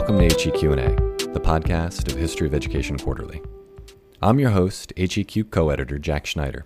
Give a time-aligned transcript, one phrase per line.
[0.00, 0.96] Welcome to HEQ&A,
[1.34, 3.42] the podcast of History of Education Quarterly.
[4.22, 6.64] I'm your host, HEQ co-editor Jack Schneider.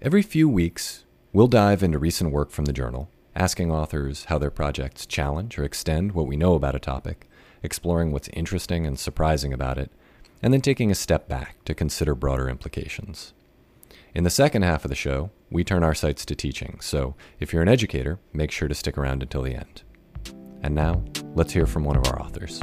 [0.00, 4.52] Every few weeks, we'll dive into recent work from the journal, asking authors how their
[4.52, 7.28] projects challenge or extend what we know about a topic,
[7.60, 9.90] exploring what's interesting and surprising about it,
[10.40, 13.34] and then taking a step back to consider broader implications.
[14.14, 17.52] In the second half of the show, we turn our sights to teaching, so if
[17.52, 19.82] you're an educator, make sure to stick around until the end.
[20.62, 22.60] And now, let's hear from one of our authors.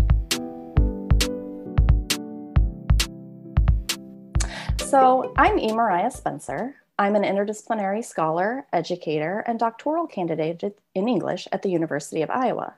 [4.94, 5.74] So, I'm E.
[5.74, 6.76] Mariah Spencer.
[7.00, 12.76] I'm an interdisciplinary scholar, educator, and doctoral candidate in English at the University of Iowa.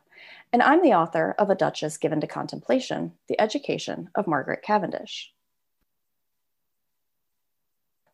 [0.53, 5.33] And I'm the author of A Duchess Given to Contemplation The Education of Margaret Cavendish.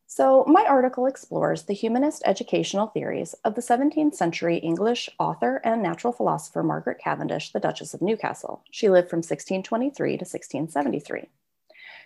[0.07, 5.83] So, my article explores the humanist educational theories of the 17th century English author and
[5.83, 8.63] natural philosopher Margaret Cavendish, the Duchess of Newcastle.
[8.72, 11.29] She lived from 1623 to 1673.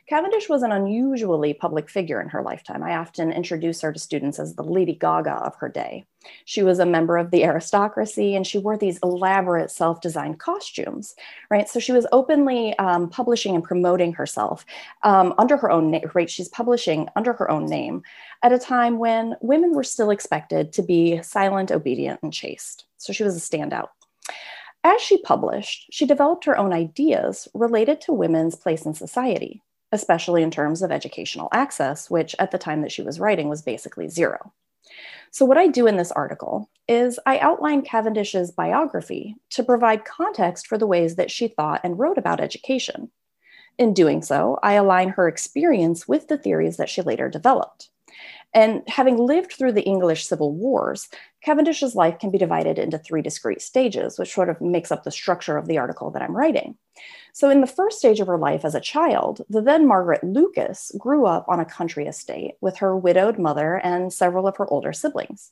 [0.07, 2.83] Cavendish was an unusually public figure in her lifetime.
[2.83, 6.05] I often introduce her to students as the Lady Gaga of her day.
[6.45, 11.15] She was a member of the aristocracy and she wore these elaborate self designed costumes,
[11.49, 11.67] right?
[11.67, 14.63] So she was openly um, publishing and promoting herself
[15.01, 16.29] um, under her own name, right?
[16.29, 18.03] She's publishing under her own name
[18.43, 22.85] at a time when women were still expected to be silent, obedient, and chaste.
[22.97, 23.87] So she was a standout.
[24.83, 29.63] As she published, she developed her own ideas related to women's place in society
[29.95, 33.63] especially in terms of educational access, which at the time that she was writing was
[33.63, 34.53] basically zero.
[35.31, 40.67] So, what I do in this article is I outline Cavendish's biography to provide context
[40.67, 43.09] for the ways that she thought and wrote about education.
[43.77, 47.89] In doing so, I align her experience with the theories that she later developed.
[48.55, 51.09] And having lived through the English Civil Wars,
[51.43, 55.11] Cavendish's life can be divided into three discrete stages, which sort of makes up the
[55.11, 56.77] structure of the article that I'm writing.
[57.33, 60.93] So, in the first stage of her life as a child, the then Margaret Lucas
[60.97, 64.93] grew up on a country estate with her widowed mother and several of her older
[64.93, 65.51] siblings.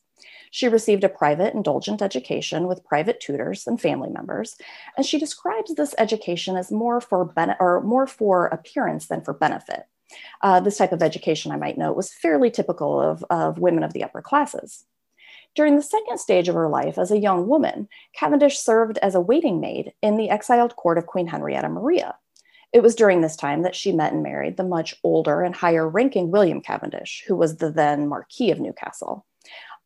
[0.50, 4.56] She received a private, indulgent education with private tutors and family members,
[4.96, 9.34] and she describes this education as more for ben- or more for appearance than for
[9.34, 9.84] benefit.
[10.42, 13.92] Uh, this type of education, I might note, was fairly typical of, of women of
[13.92, 14.84] the upper classes.
[15.54, 19.20] During the second stage of her life as a young woman, Cavendish served as a
[19.20, 22.16] waiting maid in the exiled court of Queen Henrietta Maria.
[22.72, 25.88] It was during this time that she met and married the much older and higher
[25.88, 29.24] ranking William Cavendish, who was the then Marquis of Newcastle.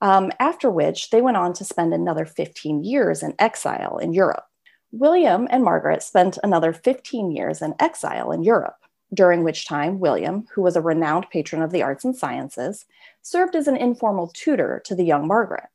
[0.00, 4.46] Um, after which, they went on to spend another 15 years in exile in Europe.
[4.90, 8.78] William and Margaret spent another 15 years in exile in Europe
[9.12, 12.84] during which time William, who was a renowned patron of the arts and sciences,
[13.22, 15.68] served as an informal tutor to the young Margaret.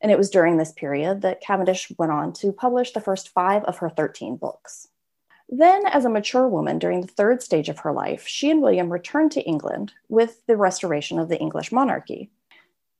[0.00, 3.64] And it was during this period that Cavendish went on to publish the first five
[3.64, 4.88] of her 13 books.
[5.48, 8.92] Then, as a mature woman during the third stage of her life, she and William
[8.92, 12.30] returned to England with the restoration of the English monarchy.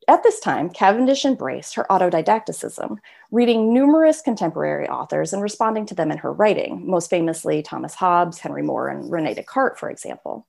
[0.08, 2.98] At this time, Cavendish embraced her autodidacticism,
[3.32, 8.38] reading numerous contemporary authors and responding to them in her writing, most famously Thomas Hobbes,
[8.38, 10.46] Henry More, and Rene Descartes, for example.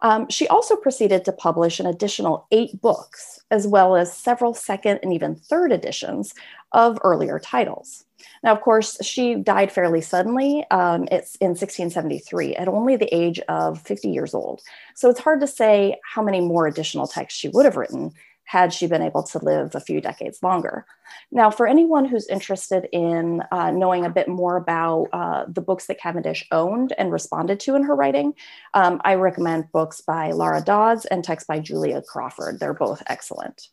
[0.00, 5.00] Um, she also proceeded to publish an additional eight books, as well as several second
[5.02, 6.32] and even third editions
[6.72, 8.04] of earlier titles.
[8.42, 10.64] Now, of course, she died fairly suddenly.
[10.70, 14.62] Um, it's in 1673 at only the age of 50 years old.
[14.94, 18.12] So it's hard to say how many more additional texts she would have written
[18.48, 20.86] had she been able to live a few decades longer.
[21.30, 25.84] Now, for anyone who's interested in uh, knowing a bit more about uh, the books
[25.86, 28.32] that Cavendish owned and responded to in her writing,
[28.72, 32.58] um, I recommend books by Laura Dodds and texts by Julia Crawford.
[32.58, 33.68] They're both excellent.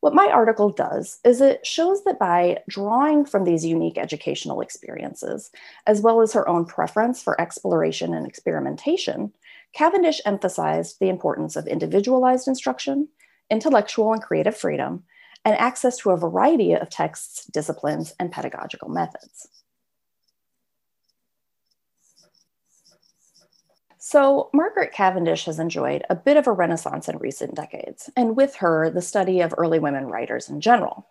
[0.00, 5.52] What my article does is it shows that by drawing from these unique educational experiences,
[5.86, 9.32] as well as her own preference for exploration and experimentation,
[9.74, 13.08] Cavendish emphasized the importance of individualized instruction
[13.52, 15.04] intellectual and creative freedom,
[15.44, 19.48] and access to a variety of texts, disciplines, and pedagogical methods.
[23.98, 28.56] So, Margaret Cavendish has enjoyed a bit of a renaissance in recent decades, and with
[28.56, 31.06] her, the study of early women writers in general.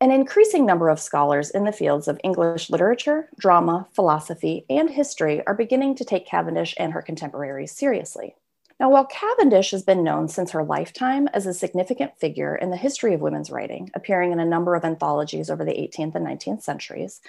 [0.00, 5.46] An increasing number of scholars in the fields of English literature, drama, philosophy, and history
[5.46, 8.34] are beginning to take Cavendish and her contemporaries seriously.
[8.80, 12.76] Now, while Cavendish has been known since her lifetime as a significant figure in the
[12.76, 16.62] history of women's writing, appearing in a number of anthologies over the 18th and 19th
[16.62, 17.20] centuries,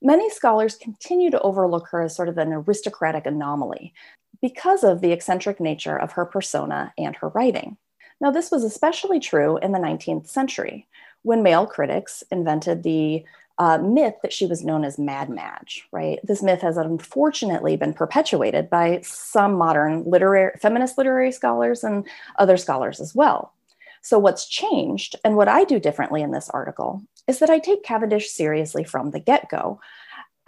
[0.00, 3.92] many scholars continue to overlook her as sort of an aristocratic anomaly
[4.40, 7.76] because of the eccentric nature of her persona and her writing.
[8.20, 10.86] Now, this was especially true in the 19th century
[11.22, 13.24] when male critics invented the
[13.62, 16.18] uh, myth that she was known as Mad Madge, right?
[16.24, 22.04] This myth has unfortunately been perpetuated by some modern literary, feminist literary scholars and
[22.40, 23.52] other scholars as well.
[24.00, 27.84] So, what's changed, and what I do differently in this article, is that I take
[27.84, 29.80] Cavendish seriously from the get go.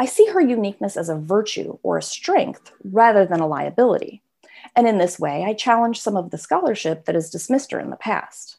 [0.01, 4.23] I see her uniqueness as a virtue or a strength rather than a liability.
[4.75, 7.91] And in this way, I challenge some of the scholarship that has dismissed her in
[7.91, 8.57] the past.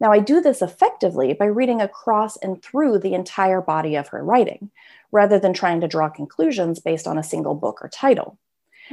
[0.00, 4.22] Now, I do this effectively by reading across and through the entire body of her
[4.22, 4.70] writing,
[5.10, 8.38] rather than trying to draw conclusions based on a single book or title.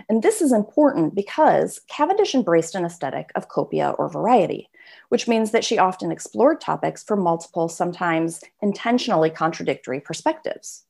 [0.09, 4.69] And this is important because Cavendish embraced an aesthetic of copia or variety,
[5.09, 10.85] which means that she often explored topics from multiple, sometimes intentionally contradictory perspectives.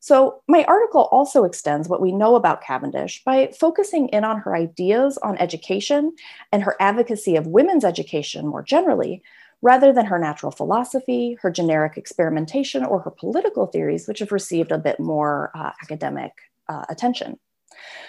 [0.00, 4.54] So, my article also extends what we know about Cavendish by focusing in on her
[4.54, 6.14] ideas on education
[6.52, 9.22] and her advocacy of women's education more generally,
[9.60, 14.70] rather than her natural philosophy, her generic experimentation, or her political theories, which have received
[14.70, 16.32] a bit more uh, academic
[16.68, 17.38] uh, attention.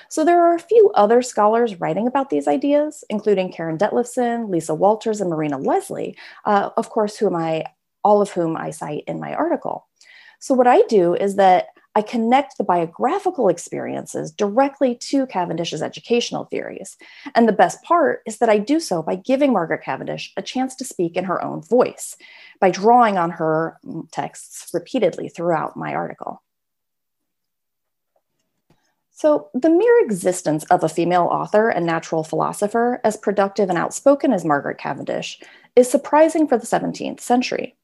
[0.09, 4.75] So there are a few other scholars writing about these ideas, including Karen Detlefsen, Lisa
[4.75, 6.15] Walters, and Marina Leslie,
[6.45, 7.65] uh, of course, whom I,
[8.03, 9.87] all of whom I cite in my article.
[10.39, 16.45] So what I do is that I connect the biographical experiences directly to Cavendish's educational
[16.45, 16.97] theories.
[17.33, 20.75] And the best part is that I do so by giving Margaret Cavendish a chance
[20.75, 22.15] to speak in her own voice,
[22.59, 23.79] by drawing on her
[24.11, 26.43] texts repeatedly throughout my article.
[29.11, 34.31] So, the mere existence of a female author and natural philosopher as productive and outspoken
[34.31, 35.41] as Margaret Cavendish
[35.75, 37.75] is surprising for the 17th century.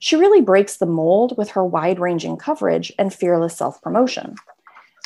[0.00, 4.36] She really breaks the mold with her wide ranging coverage and fearless self promotion.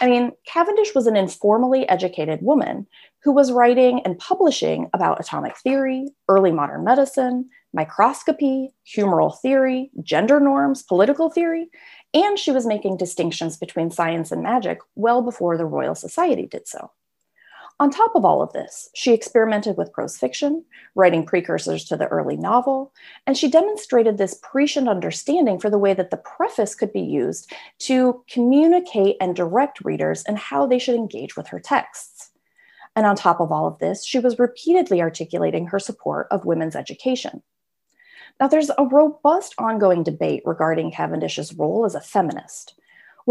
[0.00, 2.86] I mean, Cavendish was an informally educated woman
[3.22, 10.40] who was writing and publishing about atomic theory, early modern medicine, microscopy, humoral theory, gender
[10.40, 11.68] norms, political theory,
[12.14, 16.66] and she was making distinctions between science and magic well before the Royal Society did
[16.66, 16.90] so.
[17.80, 22.08] On top of all of this, she experimented with prose fiction, writing precursors to the
[22.08, 22.92] early novel,
[23.26, 27.50] and she demonstrated this prescient understanding for the way that the preface could be used
[27.78, 32.30] to communicate and direct readers and how they should engage with her texts.
[32.94, 36.76] And on top of all of this, she was repeatedly articulating her support of women's
[36.76, 37.42] education.
[38.38, 42.74] Now, there's a robust ongoing debate regarding Cavendish's role as a feminist.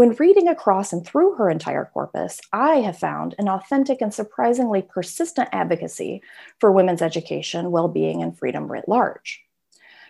[0.00, 4.80] When reading across and through her entire corpus, I have found an authentic and surprisingly
[4.80, 6.22] persistent advocacy
[6.58, 9.44] for women's education, well being, and freedom writ large.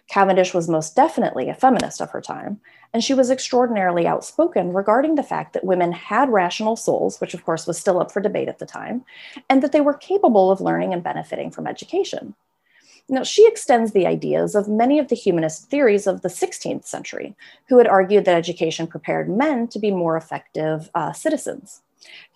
[0.06, 2.60] Cavendish was most definitely a feminist of her time,
[2.94, 7.44] and she was extraordinarily outspoken regarding the fact that women had rational souls, which of
[7.44, 9.04] course was still up for debate at the time,
[9.48, 12.36] and that they were capable of learning and benefiting from education.
[13.10, 17.34] Now, she extends the ideas of many of the humanist theories of the 16th century,
[17.68, 21.82] who had argued that education prepared men to be more effective uh, citizens.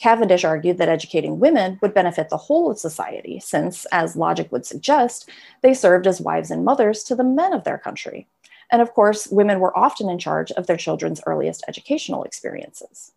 [0.00, 4.67] Cavendish argued that educating women would benefit the whole of society, since, as logic would
[4.67, 5.31] suggest,
[5.62, 8.27] they served as wives and mothers to the men of their country.
[8.73, 13.12] And of course, women were often in charge of their children's earliest educational experiences.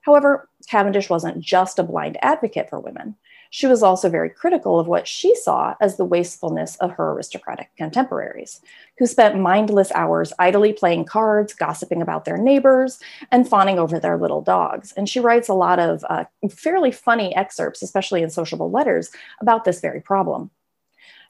[0.00, 3.16] However, Cavendish wasn't just a blind advocate for women
[3.50, 7.70] she was also very critical of what she saw as the wastefulness of her aristocratic
[7.76, 8.60] contemporaries,
[8.98, 12.98] who spent mindless hours idly playing cards, gossiping about their neighbors,
[13.30, 14.92] and fawning over their little dogs.
[14.92, 19.10] And she writes a lot of uh, fairly funny excerpts, especially in sociable letters,
[19.40, 20.50] about this very problem.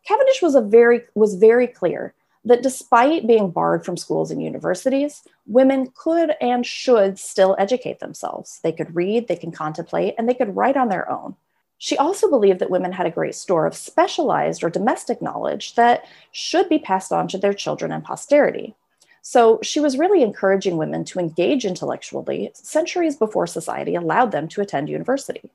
[0.06, 2.14] Cavendish was, a very, was very clear
[2.46, 8.61] that despite being barred from schools and universities, women could and should still educate themselves.
[8.62, 11.35] They could read, they can contemplate, and they could write on their own.
[11.78, 16.04] She also believed that women had a great store of specialized or domestic knowledge that
[16.33, 18.75] should be passed on to their children and posterity.
[19.21, 24.61] So she was really encouraging women to engage intellectually centuries before society allowed them to
[24.61, 25.50] attend university.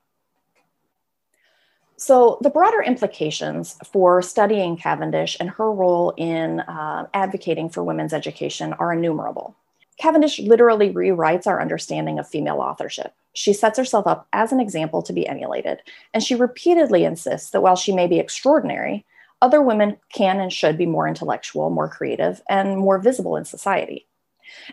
[1.96, 8.12] So, the broader implications for studying Cavendish and her role in uh, advocating for women's
[8.12, 9.56] education are innumerable.
[10.00, 13.14] Cavendish literally rewrites our understanding of female authorship.
[13.34, 15.80] She sets herself up as an example to be emulated,
[16.14, 19.06] and she repeatedly insists that while she may be extraordinary,
[19.42, 24.08] other women can and should be more intellectual, more creative, and more visible in society.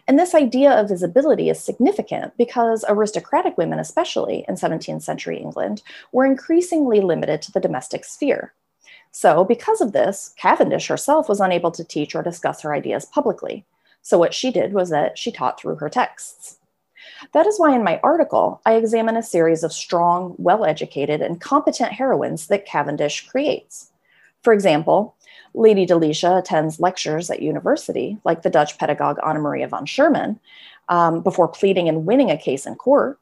[0.06, 5.82] And this idea of visibility is significant because aristocratic women, especially in 17th century England,
[6.12, 8.52] were increasingly limited to the domestic sphere.
[9.10, 13.64] So, because of this, Cavendish herself was unable to teach or discuss her ideas publicly.
[14.02, 16.57] So, what she did was that she taught through her texts.
[17.32, 21.40] That is why in my article, I examine a series of strong, well educated, and
[21.40, 23.90] competent heroines that Cavendish creates.
[24.42, 25.14] For example,
[25.54, 30.38] Lady Delicia attends lectures at university, like the Dutch pedagogue Anna Maria von Schurman,
[30.88, 33.18] um, before pleading and winning a case in court.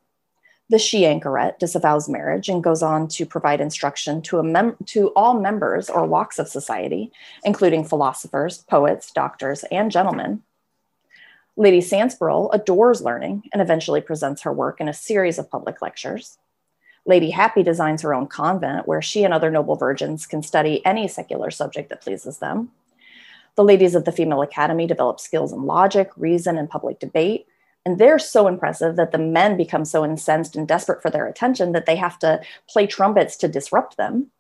[0.69, 5.39] The she anchorette disavows marriage and goes on to provide instruction to, mem- to all
[5.39, 7.13] members or walks of society,
[7.45, 10.43] including philosophers, poets, doctors, and gentlemen.
[11.59, 16.37] Lady Sansborough adores learning and eventually presents her work in a series of public lectures.
[17.07, 21.09] Lady Happy designs her own convent where she and other noble virgins can study any
[21.09, 22.73] secular subject that pleases them.
[23.55, 27.47] The ladies of the Female Academy develop skills in logic, reason, and public debate.
[27.87, 31.73] And they're so impressive that the men become so incensed and desperate for their attention
[31.73, 34.31] that they have to play trumpets to disrupt them.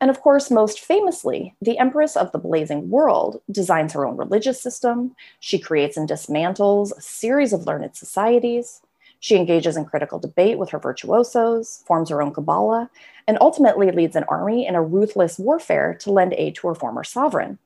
[0.00, 4.62] And of course, most famously, the Empress of the Blazing World designs her own religious
[4.62, 5.16] system.
[5.40, 8.80] She creates and dismantles a series of learned societies.
[9.20, 12.88] She engages in critical debate with her virtuosos, forms her own Kabbalah,
[13.26, 17.02] and ultimately leads an army in a ruthless warfare to lend aid to her former
[17.02, 17.58] sovereign.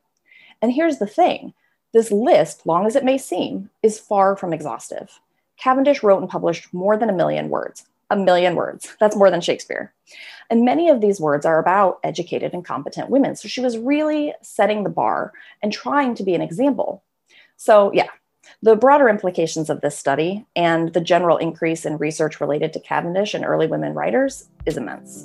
[0.62, 1.52] And here's the thing
[1.92, 5.20] this list, long as it may seem, is far from exhaustive.
[5.58, 7.86] Cavendish wrote and published more than a million words.
[8.12, 8.94] A million words.
[9.00, 9.94] That's more than Shakespeare.
[10.50, 13.36] And many of these words are about educated and competent women.
[13.36, 17.02] So she was really setting the bar and trying to be an example.
[17.56, 18.08] So, yeah,
[18.60, 23.32] the broader implications of this study and the general increase in research related to Cavendish
[23.32, 25.24] and early women writers is immense.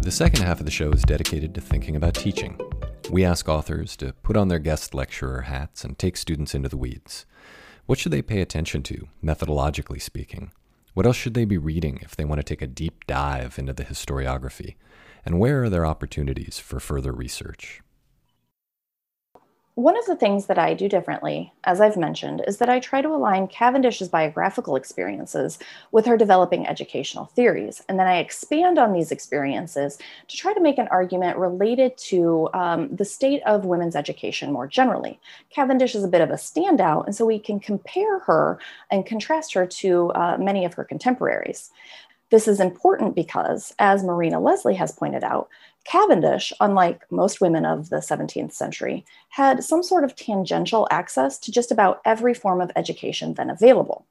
[0.00, 2.58] The second half of the show is dedicated to thinking about teaching.
[3.10, 6.78] We ask authors to put on their guest lecturer hats and take students into the
[6.78, 7.26] weeds.
[7.90, 10.52] What should they pay attention to, methodologically speaking?
[10.94, 13.72] What else should they be reading if they want to take a deep dive into
[13.72, 14.76] the historiography?
[15.26, 17.82] And where are their opportunities for further research?
[19.76, 23.00] One of the things that I do differently, as I've mentioned, is that I try
[23.02, 25.60] to align Cavendish's biographical experiences
[25.92, 27.80] with her developing educational theories.
[27.88, 29.96] And then I expand on these experiences
[30.26, 34.66] to try to make an argument related to um, the state of women's education more
[34.66, 35.20] generally.
[35.50, 38.58] Cavendish is a bit of a standout, and so we can compare her
[38.90, 41.70] and contrast her to uh, many of her contemporaries.
[42.30, 45.48] This is important because, as Marina Leslie has pointed out,
[45.84, 51.50] Cavendish, unlike most women of the 17th century, had some sort of tangential access to
[51.50, 54.06] just about every form of education then available.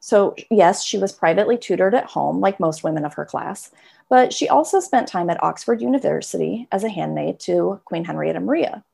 [0.00, 3.70] So, yes, she was privately tutored at home, like most women of her class,
[4.10, 8.84] but she also spent time at Oxford University as a handmaid to Queen Henrietta Maria.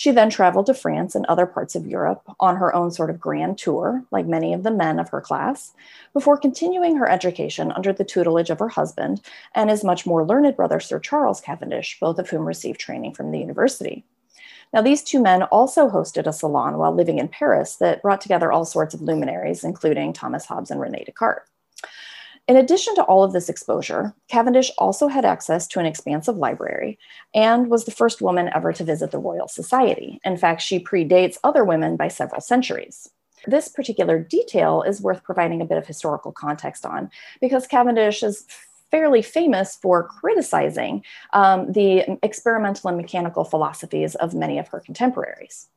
[0.00, 3.20] She then traveled to France and other parts of Europe on her own sort of
[3.20, 5.74] grand tour, like many of the men of her class,
[6.14, 9.20] before continuing her education under the tutelage of her husband
[9.54, 13.30] and his much more learned brother, Sir Charles Cavendish, both of whom received training from
[13.30, 14.02] the university.
[14.72, 18.50] Now, these two men also hosted a salon while living in Paris that brought together
[18.50, 21.46] all sorts of luminaries, including Thomas Hobbes and Rene Descartes.
[22.48, 26.98] In addition to all of this exposure, Cavendish also had access to an expansive library
[27.34, 30.20] and was the first woman ever to visit the Royal Society.
[30.24, 33.08] In fact, she predates other women by several centuries.
[33.46, 38.44] This particular detail is worth providing a bit of historical context on because Cavendish is
[38.90, 45.68] fairly famous for criticizing um, the experimental and mechanical philosophies of many of her contemporaries.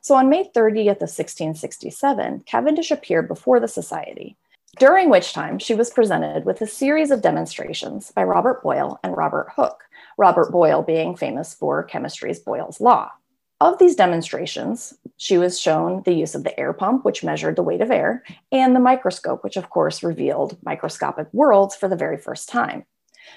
[0.00, 4.36] So on May 30th of 1667, Cavendish appeared before the Society
[4.78, 9.16] during which time she was presented with a series of demonstrations by Robert Boyle and
[9.16, 9.84] Robert Hooke,
[10.18, 13.10] Robert Boyle being famous for chemistry's Boyle's Law.
[13.60, 17.62] Of these demonstrations, she was shown the use of the air pump, which measured the
[17.62, 22.18] weight of air, and the microscope, which of course revealed microscopic worlds for the very
[22.18, 22.84] first time.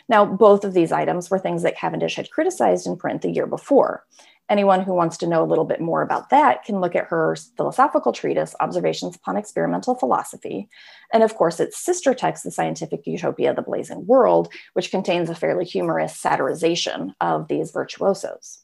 [0.09, 3.47] Now, both of these items were things that Cavendish had criticized in print the year
[3.47, 4.05] before,
[4.49, 7.35] Anyone who wants to know a little bit more about that can look at her
[7.57, 10.69] philosophical treatise, Observations Upon Experimental Philosophy.
[11.11, 15.35] And of course, its sister text, The Scientific Utopia, The Blazing World, which contains a
[15.35, 18.63] fairly humorous satirization of these virtuosos.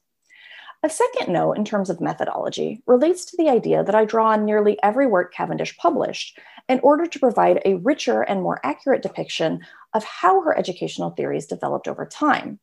[0.86, 4.46] A second note in terms of methodology relates to the idea that I draw on
[4.46, 6.38] nearly every work Cavendish published
[6.68, 9.62] in order to provide a richer and more accurate depiction
[9.94, 12.60] of how her educational theories developed over time.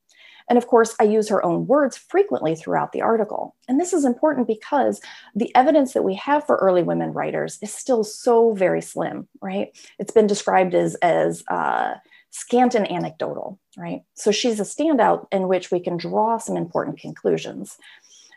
[0.51, 3.55] And of course, I use her own words frequently throughout the article.
[3.69, 5.01] And this is important because
[5.35, 9.69] the evidence that we have for early women writers is still so very slim, right?
[10.01, 11.95] It's been described as, as uh,
[12.31, 14.03] scant and anecdotal, right?
[14.15, 17.79] So she's a standout in which we can draw some important conclusions.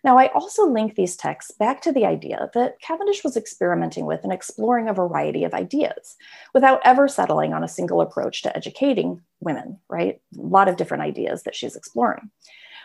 [0.04, 4.24] Now, I also link these texts back to the idea that Cavendish was experimenting with
[4.24, 6.18] and exploring a variety of ideas
[6.54, 10.20] without ever settling on a single approach to educating women, right?
[10.38, 12.30] A lot of different ideas that she's exploring.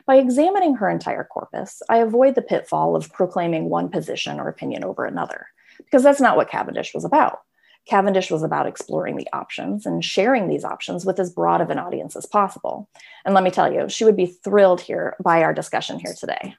[0.06, 4.84] By examining her entire corpus, I avoid the pitfall of proclaiming one position or opinion
[4.84, 5.48] over another,
[5.78, 7.40] because that's not what Cavendish was about.
[7.87, 11.78] Cavendish was about exploring the options and sharing these options with as broad of an
[11.78, 12.88] audience as possible.
[13.25, 16.54] And let me tell you, she would be thrilled here by our discussion here today.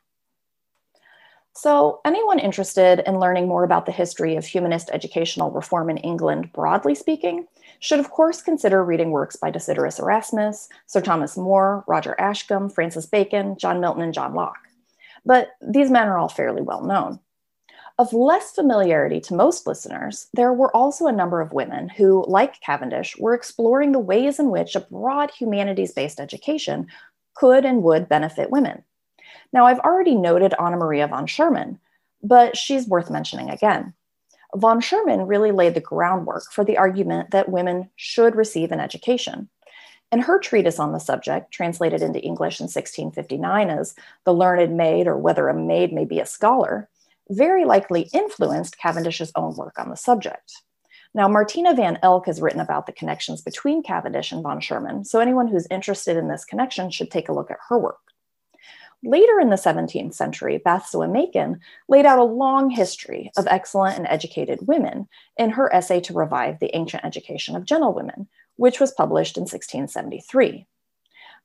[1.62, 6.54] So, anyone interested in learning more about the history of humanist educational reform in England,
[6.54, 7.48] broadly speaking,
[7.82, 13.06] should of course consider reading works by Desiderius Erasmus, Sir Thomas More, Roger Ascham, Francis
[13.06, 14.70] Bacon, John Milton, and John Locke.
[15.25, 17.20] But these men are all fairly well known.
[17.98, 22.62] Of less familiarity to most listeners, there were also a number of women who, like
[22.62, 26.88] Cavendish, were exploring the ways in which a broad humanities based education
[27.36, 28.86] could and would benefit women.
[29.51, 31.79] Now, I've already noted Anna Maria von Schurman,
[32.22, 33.94] but she's worth mentioning again.
[34.56, 39.50] Von Schurman really laid the groundwork for the argument that women should receive an education.
[40.12, 43.94] And her treatise on the subject, translated into English in 1659 as
[44.25, 46.89] The Learned Maid or Whether a Maid May Be a Scholar,
[47.29, 50.63] very likely influenced Cavendish's own work on the subject.
[51.13, 55.20] Now, Martina van Elk has written about the connections between Cavendish and von Schurman, so
[55.20, 58.00] anyone who's interested in this connection should take a look at her work.
[59.03, 64.06] Later in the 17th century, Bathsua Makin laid out a long history of excellent and
[64.10, 68.27] educated women in her essay to revive the ancient education of gentlewomen,
[68.58, 70.68] which was published in 1673.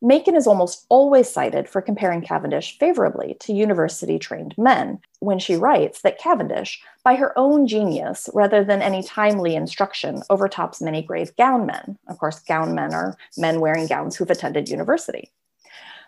[0.02, 5.54] Makin is almost always cited for comparing Cavendish favorably to university trained men when she
[5.54, 11.34] writes that Cavendish, by her own genius rather than any timely instruction, overtops many grave
[11.36, 11.98] gown men.
[12.08, 15.30] Of course, gown men are men wearing gowns who've attended university.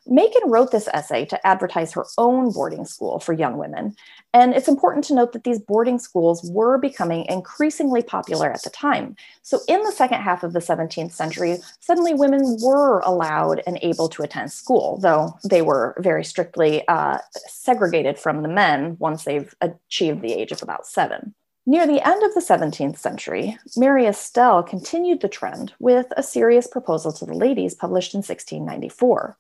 [0.07, 3.95] Makin wrote this essay to advertise her own boarding school for young women.
[4.33, 8.71] And it's important to note that these boarding schools were becoming increasingly popular at the
[8.71, 9.17] time.
[9.43, 14.09] So, in the second half of the 17th century, suddenly women were allowed and able
[14.11, 19.55] to attend school, though they were very strictly uh, segregated from the men once they've
[19.61, 21.35] achieved the age of about seven.
[21.69, 26.69] Near the end of the 17th century, Mary Astell continued the trend with a serious
[26.69, 29.37] proposal to the ladies published in 1694.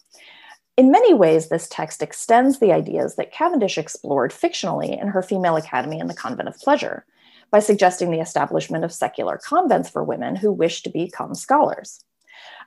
[0.76, 5.56] In many ways, this text extends the ideas that Cavendish explored fictionally in her Female
[5.56, 7.06] Academy in the Convent of Pleasure
[7.50, 12.04] by suggesting the establishment of secular convents for women who wish to become scholars.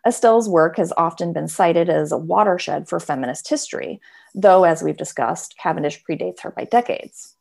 [0.06, 4.02] Astell's work has often been cited as a watershed for feminist history,
[4.34, 7.36] though, as we've discussed, Cavendish predates her by decades.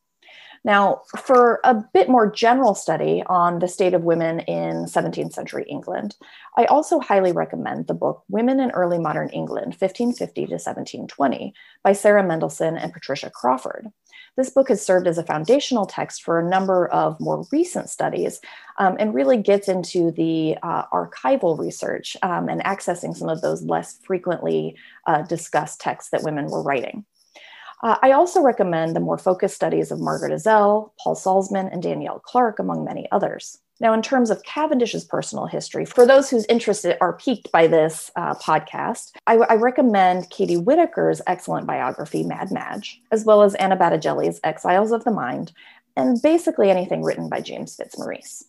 [0.65, 5.65] Now, for a bit more general study on the state of women in 17th century
[5.67, 6.15] England,
[6.57, 11.93] I also highly recommend the book Women in Early Modern England, 1550 to 1720, by
[11.93, 13.87] Sarah Mendelson and Patricia Crawford.
[14.35, 18.39] This book has served as a foundational text for a number of more recent studies
[18.77, 23.63] um, and really gets into the uh, archival research um, and accessing some of those
[23.63, 27.05] less frequently uh, discussed texts that women were writing.
[27.81, 32.19] Uh, I also recommend the more focused studies of Margaret Ezell, Paul Salzman, and Danielle
[32.19, 33.57] Clarke, among many others.
[33.81, 38.11] Now, in terms of Cavendish's personal history, for those whose interested are piqued by this
[38.17, 43.77] uh, podcast, I, I, recommend Katie Whitaker's excellent biography, Mad Madge, as well as Anna
[43.77, 45.53] Battigelli's Exiles of the Mind,
[45.95, 48.43] and basically anything written by James Fitzmaurice.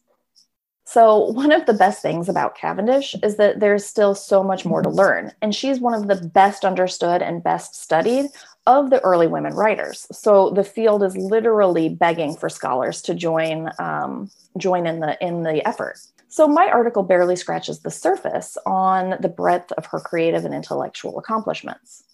[0.85, 4.83] So, one of the best things about Cavendish is that there's still so much more
[4.83, 8.27] to learn, and she's one of the best understood and best studied
[8.67, 10.07] of the early women writers.
[10.13, 15.43] So the field is literally begging for scholars to join um, join in the in
[15.43, 15.99] the effort.
[16.29, 21.19] So my article barely scratches the surface on the breadth of her creative and intellectual
[21.19, 22.05] accomplishments.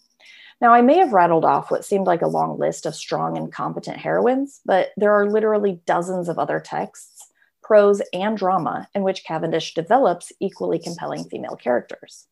[0.58, 3.52] Now, I may have rattled off what seemed like a long list of strong and
[3.52, 7.28] competent heroines, but there are literally dozens of other texts,
[7.62, 12.26] prose and drama, in which Cavendish develops equally compelling female characters.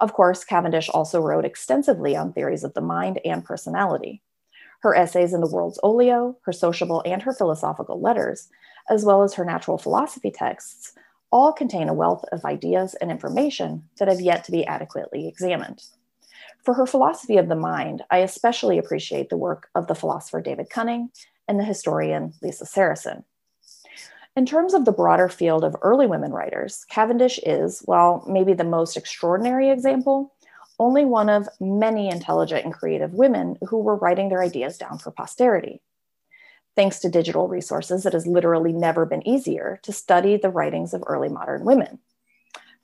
[0.00, 4.22] Of course, Cavendish also wrote extensively on theories of the mind and personality.
[4.80, 8.48] Her essays in the World's Olio, her sociable and her philosophical letters,
[8.90, 10.92] as well as her natural philosophy texts,
[11.32, 15.82] all contain a wealth of ideas and information that have yet to be adequately examined.
[16.62, 20.68] For her philosophy of the mind, I especially appreciate the work of the philosopher David
[20.70, 21.10] Cunning
[21.48, 23.24] and the historian Lisa Sarasohn.
[24.36, 28.64] In terms of the broader field of early women writers, Cavendish is, well, maybe the
[28.64, 30.34] most extraordinary example,
[30.78, 35.10] only one of many intelligent and creative women who were writing their ideas down for
[35.10, 35.80] posterity.
[36.74, 41.02] Thanks to digital resources, it has literally never been easier to study the writings of
[41.06, 42.00] early modern women.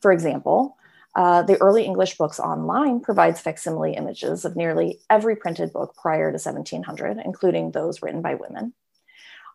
[0.01, 0.79] For example,
[1.15, 6.31] uh, the early English books online provides facsimile images of nearly every printed book prior
[6.31, 8.73] to 1700, including those written by women.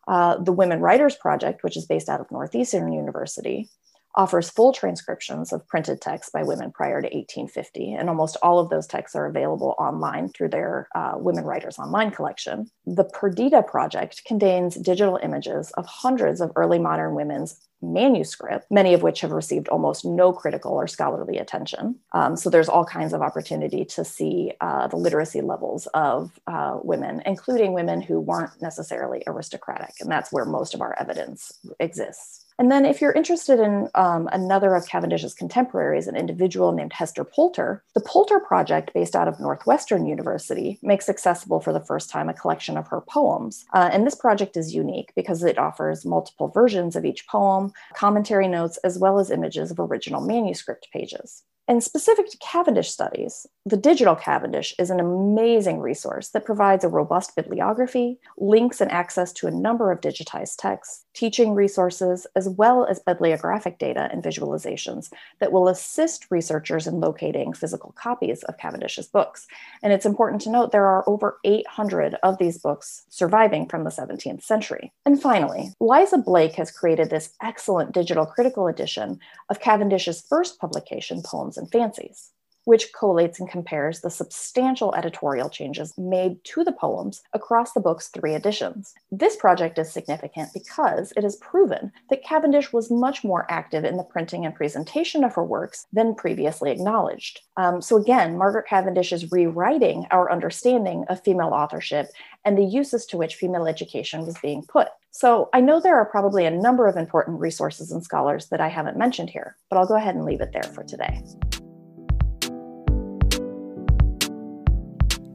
[0.08, 3.68] Uh, the Women Writers Project, which is based out of Northeastern University,
[4.14, 8.70] offers full transcriptions of printed texts by women prior to 1850, and almost all of
[8.70, 12.70] those texts are available online through their uh, Women Writers Online collection.
[12.86, 19.02] The Perdita Project contains digital images of hundreds of early modern women's manuscript, many of
[19.02, 21.94] which have received almost no critical or scholarly attention.
[22.12, 26.78] Um, so there's all kinds of opportunity to see uh, the literacy levels of uh,
[26.82, 29.94] women, including women who weren't necessarily aristocratic.
[30.00, 32.44] And that's where most of our evidence exists.
[32.58, 37.22] And then, if you're interested in um, another of Cavendish's contemporaries, an individual named Hester
[37.22, 42.28] Pulter, the Pulter Project, based out of Northwestern University, makes accessible for the first time
[42.28, 43.64] a collection of her poems.
[43.72, 48.48] Uh, and this project is unique because it offers multiple versions of each poem, commentary
[48.48, 51.44] notes, as well as images of original manuscript pages.
[51.68, 56.88] And specific to Cavendish studies, the Digital Cavendish is an amazing resource that provides a
[56.88, 62.84] robust bibliography, links and access to a number of digitized texts, teaching resources, as well
[62.84, 69.08] as bibliographic data and visualizations that will assist researchers in locating physical copies of Cavendish's
[69.08, 69.48] books.
[69.82, 73.90] And it's important to note there are over 800 of these books surviving from the
[73.90, 74.92] 17th century.
[75.04, 81.22] And finally, Liza Blake has created this excellent digital critical edition of Cavendish's first publication,
[81.24, 82.30] Poems and Fancies
[82.68, 88.08] which collates and compares the substantial editorial changes made to the poems across the book's
[88.08, 88.92] three editions.
[89.10, 93.96] This project is significant because it has proven that Cavendish was much more active in
[93.96, 97.40] the printing and presentation of her works than previously acknowledged.
[97.56, 102.10] Um, so, again, Margaret Cavendish is rewriting our understanding of female authorship
[102.44, 104.88] and the uses to which female education was being put.
[105.10, 108.68] So, I know there are probably a number of important resources and scholars that I
[108.68, 111.22] haven't mentioned here, but I'll go ahead and leave it there for today.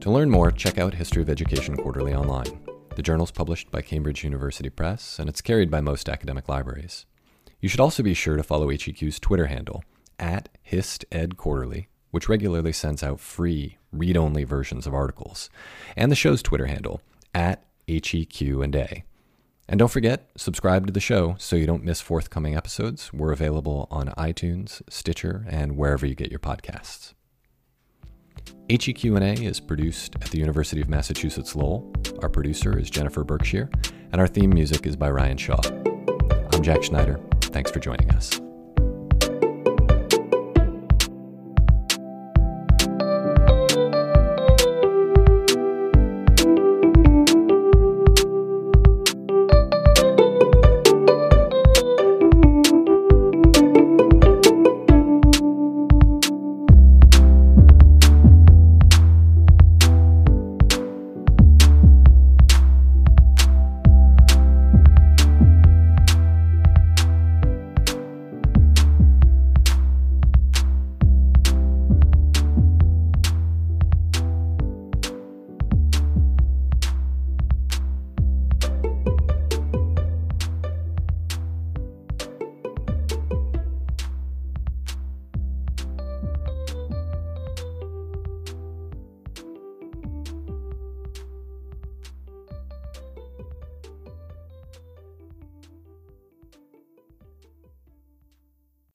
[0.04, 2.60] To learn more, check out History of Education Quarterly online.
[2.94, 7.06] The journal is published by Cambridge University Press, and it's carried by most academic libraries.
[7.62, 9.82] You should also be sure to follow HEQ's Twitter handle,
[10.18, 15.48] at HistEdQuarterly, which regularly sends out free, read only versions of articles,
[15.96, 17.00] and the show's Twitter handle,
[17.34, 19.04] at HEQ&A.
[19.70, 23.10] And don't forget, subscribe to the show so you don't miss forthcoming episodes.
[23.14, 27.13] We're available on iTunes, Stitcher, and wherever you get your podcasts.
[28.68, 31.92] HEQ&A is produced at the University of Massachusetts Lowell.
[32.22, 33.70] Our producer is Jennifer Berkshire,
[34.12, 35.60] and our theme music is by Ryan Shaw.
[36.52, 37.20] I'm Jack Schneider.
[37.40, 38.40] Thanks for joining us.